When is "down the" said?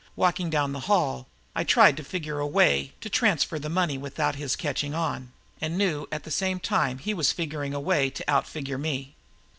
0.49-0.79